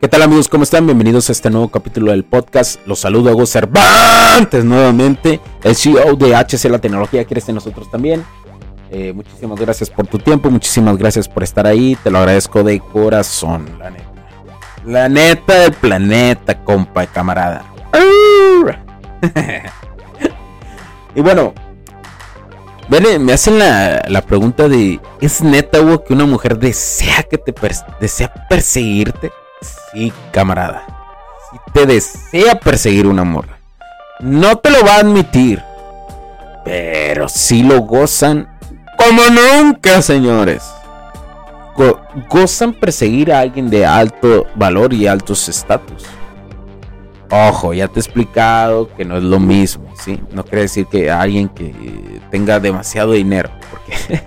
[0.00, 0.46] ¿Qué tal amigos?
[0.46, 0.86] ¿Cómo están?
[0.86, 2.78] Bienvenidos a este nuevo capítulo del podcast.
[2.86, 7.90] Los saludo a Hugo Cervantes nuevamente, el CEO de HC La Tecnología, que eres nosotros
[7.90, 8.24] también.
[8.92, 12.78] Eh, muchísimas gracias por tu tiempo, muchísimas gracias por estar ahí, te lo agradezco de
[12.78, 14.04] corazón, la neta.
[14.86, 17.64] La neta del planeta, compa y camarada.
[21.16, 21.54] y bueno,
[23.18, 27.52] me hacen la, la, pregunta de, ¿es neta, Hugo, que una mujer desea que te
[28.00, 29.32] desea perseguirte?
[29.60, 30.84] Sí, camarada.
[31.50, 33.46] Si te desea perseguir un amor,
[34.20, 35.62] no te lo va a admitir.
[36.64, 38.48] Pero si lo gozan
[38.98, 40.62] como nunca, señores.
[42.28, 46.04] gozan perseguir a alguien de alto valor y altos estatus.
[47.30, 50.20] Ojo, ya te he explicado que no es lo mismo, ¿sí?
[50.32, 54.22] No quiere decir que alguien que tenga demasiado dinero, porque,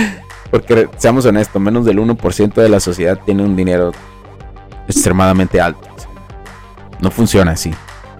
[0.50, 3.92] porque seamos honestos, menos del 1% de la sociedad tiene un dinero
[4.88, 5.88] extremadamente alto.
[7.00, 7.72] No funciona así.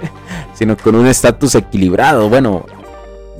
[0.54, 2.28] Sino con un estatus equilibrado.
[2.28, 2.66] Bueno,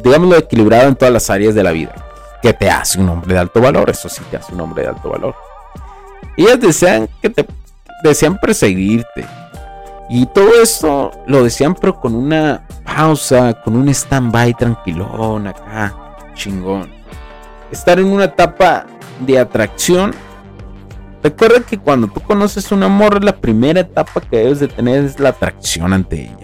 [0.02, 1.94] digámoslo equilibrado en todas las áreas de la vida.
[2.42, 3.90] Que te hace un hombre de alto valor.
[3.90, 5.34] Eso sí te hace un hombre de alto valor.
[6.36, 7.46] Ellas desean que te
[8.02, 9.26] desean perseguirte.
[10.08, 15.94] Y todo esto lo desean, pero con una pausa, con un stand-by tranquilón acá,
[16.34, 16.90] chingón.
[17.70, 18.84] Estar en una etapa
[19.20, 20.14] de atracción
[21.24, 25.18] Recuerda que cuando tú conoces un amor, la primera etapa que debes de tener es
[25.18, 26.36] la atracción ante ella.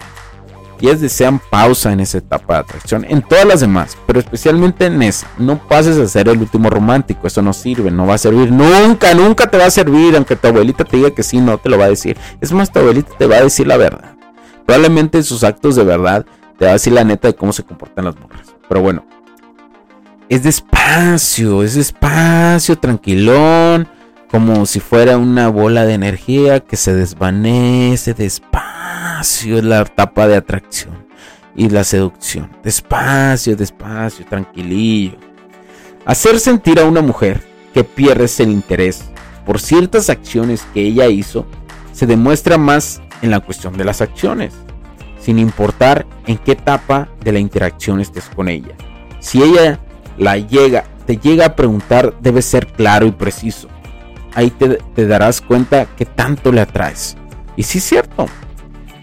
[0.79, 4.87] Y es desean pausa en esa etapa de atracción, en todas las demás, pero especialmente
[4.87, 5.27] en esa.
[5.37, 9.13] No pases a ser el último romántico, eso no sirve, no va a servir, nunca,
[9.13, 11.77] nunca te va a servir, aunque tu abuelita te diga que sí, no te lo
[11.77, 12.17] va a decir.
[12.41, 14.15] Es más, tu abuelita te va a decir la verdad.
[14.65, 16.25] Probablemente en sus actos de verdad
[16.57, 18.47] te va a decir la neta de cómo se comportan las morras.
[18.67, 19.05] Pero bueno,
[20.27, 23.87] es despacio, es despacio, tranquilón
[24.31, 30.37] como si fuera una bola de energía que se desvanece despacio en la etapa de
[30.37, 31.05] atracción
[31.53, 32.49] y la seducción.
[32.63, 35.17] Despacio, despacio, tranquilillo.
[36.05, 37.43] Hacer sentir a una mujer
[37.73, 39.03] que pierdes el interés
[39.45, 41.45] por ciertas acciones que ella hizo
[41.91, 44.53] se demuestra más en la cuestión de las acciones,
[45.19, 48.75] sin importar en qué etapa de la interacción estés con ella.
[49.19, 49.81] Si ella
[50.17, 53.67] la llega, te llega a preguntar, debe ser claro y preciso
[54.33, 57.17] ahí te, darás cuenta que tanto le atraes.
[57.55, 58.25] Y sí es cierto.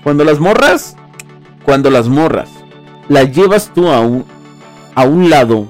[0.02, 0.96] Cuando las morras,
[1.64, 2.48] cuando las morras,
[3.08, 4.24] las llevas tú a un,
[4.94, 5.68] a un lado,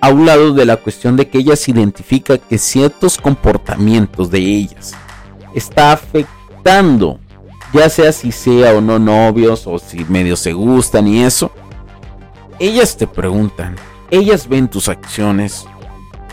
[0.00, 4.94] a un lado de la cuestión de que ellas identifica que ciertos comportamientos de ellas
[5.54, 7.18] está afectando,
[7.72, 11.50] ya sea si sea o no novios o si medio se gustan y eso,
[12.58, 13.76] ellas te preguntan,
[14.10, 15.66] ellas ven tus acciones,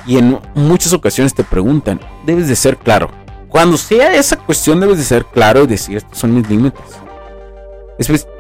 [0.06, 3.10] y en muchas ocasiones te preguntan, debes de ser claro.
[3.50, 6.82] Cuando sea esa cuestión debes de ser claro y decir, estos son mis límites.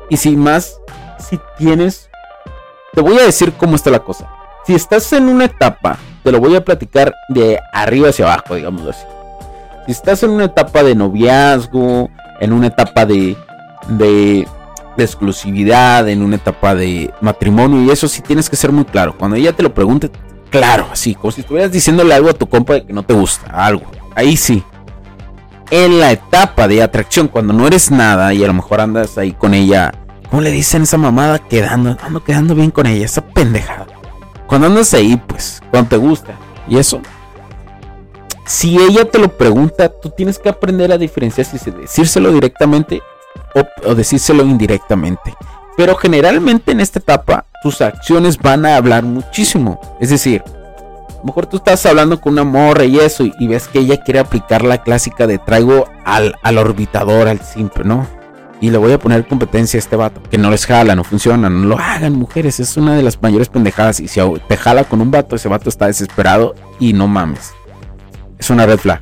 [0.10, 0.80] Y si más,
[1.19, 2.10] si tienes,
[2.94, 4.27] te voy a decir cómo está la cosa.
[4.65, 8.88] Si estás en una etapa, te lo voy a platicar de arriba hacia abajo, digamos
[8.88, 9.06] así.
[9.86, 12.09] Si estás en una etapa de noviazgo,
[12.39, 13.36] en una etapa de,
[13.89, 14.48] de,
[14.98, 19.18] de exclusividad, en una etapa de matrimonio, y eso sí tienes que ser muy claro.
[19.18, 20.09] Cuando ella te lo pregunte,
[20.53, 23.47] claro, así, como si estuvieras diciéndole algo a tu compa de que no te gusta,
[23.47, 23.85] algo.
[24.15, 24.63] Ahí sí.
[25.71, 29.31] En la etapa de atracción, cuando no eres nada y a lo mejor andas ahí
[29.31, 29.91] con ella,
[30.29, 31.39] ¿cómo le dicen esa mamada?
[31.39, 33.88] Quedando, ando quedando bien con ella, esa pendejada.
[34.45, 36.35] Cuando andas ahí, pues, cuando te gusta,
[36.67, 37.01] y eso.
[38.45, 43.01] Si ella te lo pregunta, tú tienes que aprender a diferenciar si decírselo directamente
[43.56, 45.33] o, o decírselo indirectamente.
[45.75, 49.80] Pero generalmente en esta etapa tus acciones van a hablar muchísimo.
[50.00, 53.69] Es decir, a lo mejor tú estás hablando con una morra y eso, y, ves
[53.69, 58.06] que ella quiere aplicar la clásica de traigo al, al orbitador, al simple, ¿no?
[58.60, 60.21] Y le voy a poner competencia a este vato.
[60.30, 62.60] Que no les jala, no funciona, no lo hagan, mujeres.
[62.60, 64.00] Es una de las mayores pendejadas.
[64.00, 67.51] Y si te jala con un vato, ese vato está desesperado y no mames.
[68.38, 69.01] Es una red flag.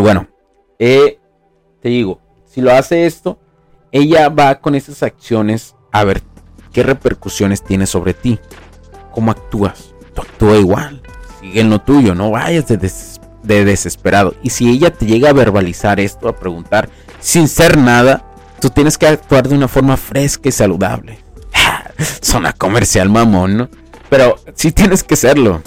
[0.00, 0.28] Bueno,
[0.78, 1.18] eh,
[1.80, 3.38] te digo, si lo hace esto,
[3.92, 6.22] ella va con esas acciones a ver
[6.72, 8.38] qué repercusiones tiene sobre ti.
[9.12, 9.94] ¿Cómo actúas?
[10.14, 11.02] Tú actúa igual.
[11.40, 12.76] Sigue en lo tuyo, no vayas de,
[13.42, 14.34] de desesperado.
[14.42, 16.88] Y si ella te llega a verbalizar esto, a preguntar,
[17.20, 18.24] sin ser nada,
[18.60, 21.18] tú tienes que actuar de una forma fresca y saludable.
[22.20, 23.68] Zona comercial, mamón, ¿no?
[24.08, 25.62] Pero sí tienes que serlo.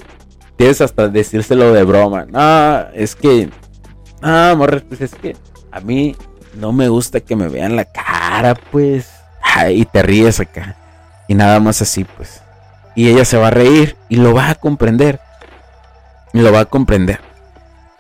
[0.56, 2.26] Tienes hasta decírselo de broma.
[2.26, 3.50] No, es que
[4.26, 5.36] Ah, morres, pues es que
[5.70, 6.16] a mí
[6.54, 9.10] no me gusta que me vean la cara, pues.
[9.70, 10.78] y te ríes acá.
[11.28, 12.42] Y nada más así, pues.
[12.96, 15.20] Y ella se va a reír y lo va a comprender.
[16.32, 17.20] Y lo va a comprender.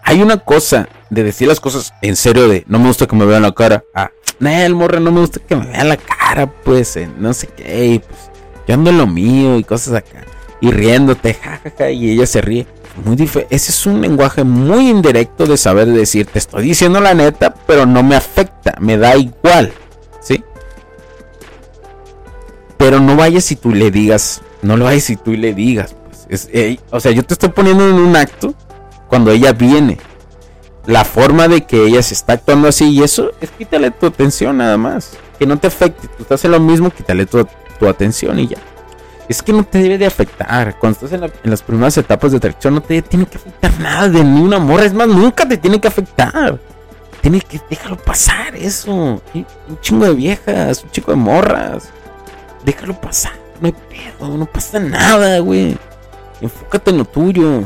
[0.02, 3.26] Hay una cosa de decir las cosas en serio de no me gusta que me
[3.26, 3.84] vean la cara.
[3.94, 4.10] Ah,
[4.40, 8.02] no, el morre no me gusta que me vean la cara, pues, no sé qué.
[8.08, 8.32] pues,
[8.66, 10.24] yo ando en lo mío y cosas acá.
[10.62, 15.58] Y riéndote, jajaja, y ella se ríe muy ese es un lenguaje muy indirecto de
[15.58, 19.74] saber decir, te estoy diciendo la neta, pero no me afecta, me da igual,
[20.22, 20.44] ¿sí?
[22.78, 25.96] Pero no vayas si tú le digas, no lo vayas si tú le digas,
[26.28, 26.50] pues,
[26.92, 28.54] o sea, yo te estoy poniendo en un acto
[29.08, 29.98] cuando ella viene.
[30.86, 34.58] La forma de que ella se está actuando así y eso es quítale tu atención
[34.58, 35.12] nada más.
[35.40, 36.10] Que no te afecte.
[36.10, 37.48] Tú estás en lo mismo, quítale tu,
[37.80, 38.58] tu atención y ya
[39.30, 40.78] es que no te debe de afectar.
[40.80, 44.24] Cuando estás en, las primeras etapas de atracción, no te tiene que afectar nada de
[44.24, 44.86] ni una morra.
[44.86, 46.60] Es más, nunca te tiene que afectar.
[47.22, 49.22] Tiene que déjalo pasar eso.
[49.34, 51.90] Un chingo de viejas, un chico de morras.
[52.66, 53.34] Déjalo pasar.
[53.62, 55.78] No hay pedo, no pasa nada, güey.
[56.42, 57.64] Enfócate en lo tuyo.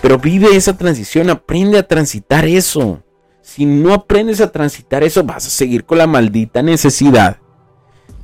[0.00, 3.02] Pero vive esa transición, aprende a transitar eso.
[3.42, 7.38] Si no aprendes a transitar eso, vas a seguir con la maldita necesidad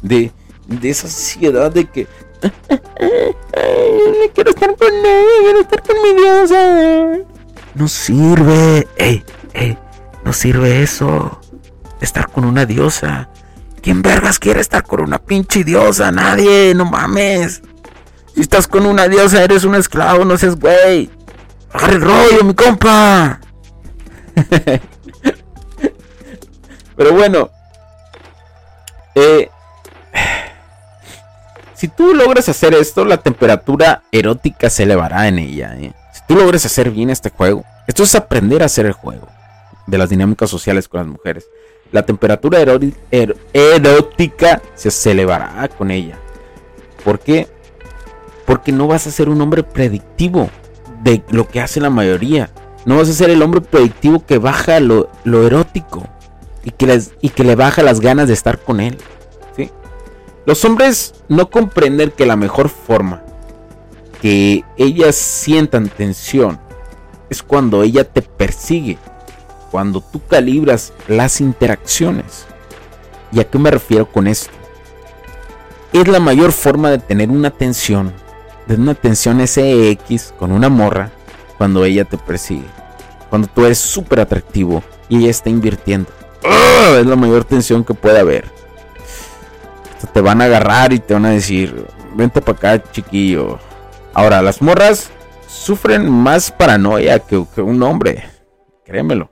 [0.00, 0.32] de
[0.66, 2.06] de esa ansiedad de que
[4.34, 7.18] quiero estar con ella, quiero estar con mi diosa.
[7.74, 9.78] No sirve, ey, ey,
[10.24, 11.40] no sirve eso.
[12.00, 13.30] Estar con una diosa.
[13.80, 16.10] ¿Quién vergas quiere estar con una pinche diosa?
[16.10, 17.62] Nadie, no mames.
[18.34, 21.10] Si estás con una diosa, eres un esclavo, no seas güey.
[21.72, 23.40] Agarra el rollo, mi compa.
[26.96, 27.50] Pero bueno.
[29.14, 29.48] Eh,
[31.74, 35.76] si tú logras hacer esto, la temperatura erótica se elevará en ella.
[35.76, 35.92] ¿eh?
[36.12, 39.28] Si tú logras hacer bien este juego, esto es aprender a hacer el juego
[39.86, 41.46] de las dinámicas sociales con las mujeres.
[41.92, 42.60] La temperatura
[43.52, 46.18] erótica se elevará con ella.
[47.04, 47.48] ¿Por qué?
[48.46, 50.50] Porque no vas a ser un hombre predictivo
[51.02, 52.50] de lo que hace la mayoría.
[52.84, 56.08] No vas a ser el hombre predictivo que baja lo, erótico
[56.64, 58.98] y que, y que le baja las ganas de estar con él.
[60.46, 63.22] Los hombres no comprenden que la mejor forma
[64.20, 66.58] que ellas sientan tensión
[67.30, 68.98] es cuando ella te persigue,
[69.70, 72.46] cuando tú calibras las interacciones.
[73.32, 74.52] ¿Y a qué me refiero con esto?
[75.92, 78.12] Es la mayor forma de tener una tensión,
[78.66, 81.10] de una tensión SX con una morra
[81.56, 82.66] cuando ella te persigue.
[83.30, 86.10] Cuando tú eres súper atractivo y ella está invirtiendo.
[86.98, 88.53] Es la mayor tensión que puede haber.
[90.12, 93.58] Te van a agarrar y te van a decir, vente para acá, chiquillo.
[94.12, 95.10] Ahora, las morras
[95.48, 98.24] sufren más paranoia que, un hombre.
[98.84, 99.30] Créemelo.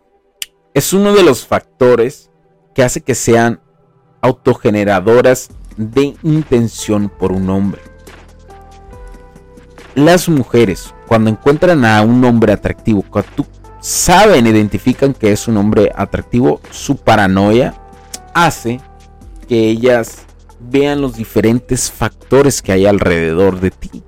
[0.74, 2.30] Es uno de los factores
[2.74, 3.60] que hace que sean
[4.22, 7.82] autogeneradoras de intención por un hombre.
[9.94, 13.46] Las mujeres, cuando encuentran a un hombre atractivo, cuando tú
[13.80, 17.74] saben, identifican que es un hombre atractivo, su paranoia
[18.32, 18.80] hace
[19.48, 20.24] que ellas
[20.70, 24.02] vean los diferentes factores que hay alrededor de ti.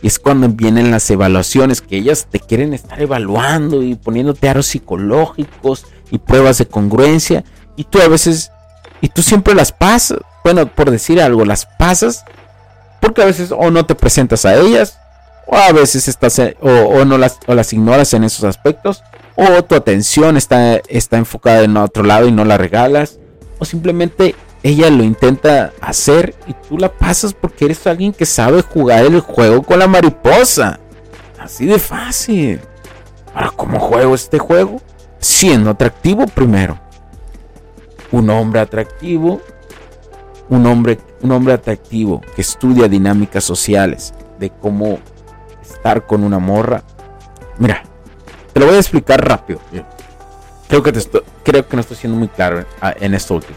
[0.00, 4.66] Y es cuando vienen las evaluaciones, que ellas te quieren estar evaluando y poniéndote aros
[4.66, 7.44] psicológicos y pruebas de congruencia.
[7.76, 8.52] Y tú a veces,
[9.00, 12.24] y tú siempre las pasas, bueno, por decir algo, las pasas
[13.00, 14.98] porque a veces o no te presentas a ellas,
[15.46, 19.02] o a veces estás, o, no las, o las ignoras en esos aspectos,
[19.36, 23.18] o tu atención está, está enfocada en otro lado y no la regalas,
[23.58, 28.62] o simplemente ella lo intenta hacer y tú la pasas porque eres alguien que sabe
[28.62, 30.80] jugar el juego con la mariposa.
[31.38, 32.60] Así de fácil.
[33.34, 34.80] Ahora, ¿cómo juego este juego?
[35.20, 36.78] Siendo atractivo primero.
[38.10, 39.40] Un hombre atractivo.
[40.48, 44.12] Un hombre, un hombre atractivo que estudia dinámicas sociales.
[44.40, 44.98] De cómo
[45.62, 46.82] estar con una morra.
[47.58, 47.84] Mira,
[48.52, 49.60] te lo voy a explicar rápido.
[50.68, 51.00] Creo que, te
[51.44, 52.64] creo que no estoy siendo muy claro
[53.00, 53.56] en esto último.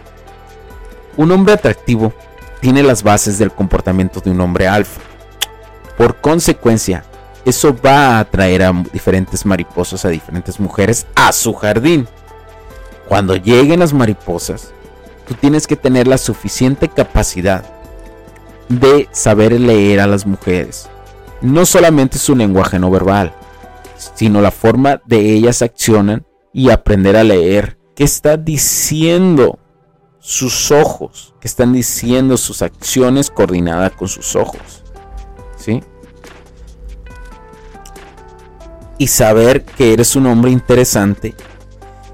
[1.17, 2.13] Un hombre atractivo
[2.61, 5.01] tiene las bases del comportamiento de un hombre alfa.
[5.97, 7.03] Por consecuencia,
[7.45, 12.07] eso va a atraer a diferentes mariposas, a diferentes mujeres a su jardín.
[13.07, 14.71] Cuando lleguen las mariposas,
[15.27, 17.63] tú tienes que tener la suficiente capacidad
[18.69, 20.89] de saber leer a las mujeres.
[21.41, 23.33] No solamente su lenguaje no verbal,
[24.15, 29.59] sino la forma de ellas accionan y aprender a leer qué está diciendo
[30.21, 34.83] sus ojos, que están diciendo sus acciones coordinadas con sus ojos.
[35.57, 35.83] ¿Sí?
[38.97, 41.35] Y saber que eres un hombre interesante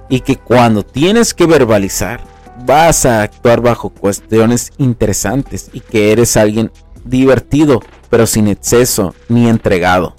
[0.09, 2.21] y que cuando tienes que verbalizar,
[2.65, 6.71] vas a actuar bajo cuestiones interesantes y que eres alguien
[7.03, 10.15] divertido, pero sin exceso ni entregado.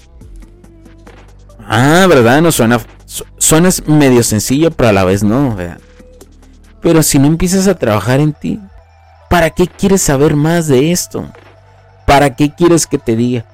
[1.59, 2.41] Ah, ¿verdad?
[2.41, 2.79] No suena,
[3.37, 5.55] suena medio sencillo, pero a la vez no.
[6.81, 8.59] Pero si no empiezas a trabajar en ti,
[9.29, 11.29] ¿para qué quieres saber más de esto?
[12.05, 13.45] ¿Para qué quieres que te diga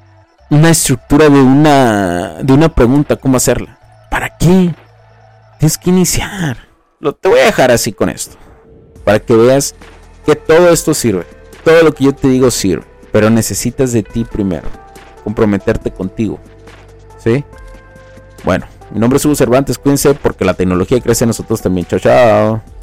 [0.49, 3.77] una estructura de una de una pregunta cómo hacerla?
[4.09, 4.73] ¿Para qué?
[5.59, 6.57] Tienes que iniciar.
[6.99, 8.37] Lo te voy a dejar así con esto,
[9.03, 9.75] para que veas
[10.25, 11.25] que todo esto sirve.
[11.63, 14.67] Todo lo que yo te digo sirve, pero necesitas de ti primero,
[15.23, 16.39] comprometerte contigo.
[17.17, 17.43] ¿Sí?
[18.43, 21.87] Bueno, mi nombre es Hugo Cervantes, cuídense porque la tecnología crece en nosotros también.
[21.87, 22.74] Chao, chao.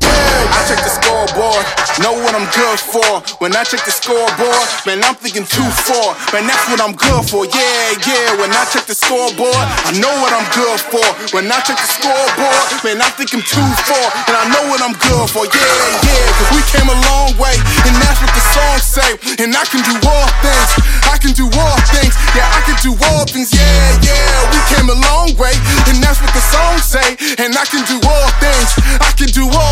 [2.00, 3.20] Know what I'm good for.
[3.38, 6.16] When I check the scoreboard, man, I'm thinking too far.
[6.32, 7.44] Man, that's what I'm good for.
[7.46, 8.40] Yeah, yeah.
[8.40, 11.04] When I check the scoreboard, I know what I'm good for.
[11.30, 14.06] When I check the scoreboard, man, I think I'm too far.
[14.24, 15.44] And I know what I'm good for.
[15.46, 16.26] Yeah, yeah.
[16.40, 17.54] Cause we came a long way.
[17.86, 19.10] And that's what the song say.
[19.38, 20.70] And I can do all things.
[21.06, 22.16] I can do all things.
[22.32, 23.52] Yeah, I can do all things.
[23.54, 24.48] Yeah, yeah.
[24.48, 25.52] We came a long way.
[25.92, 27.20] And that's what the song say.
[27.36, 28.70] And I can do all things.
[28.96, 29.71] I can do all